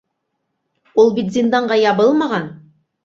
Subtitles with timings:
[1.03, 2.49] Ул бит зинданға ябылмаған!